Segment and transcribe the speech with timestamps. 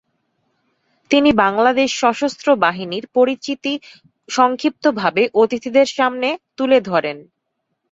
[1.11, 3.73] তিনি বাংলাদেশ সশস্ত্র বাহিনীর পরিচিতি
[4.29, 7.17] সংক্ষিপ্ত ভাবে অতিথিদের সামনে তুলে ধরেন।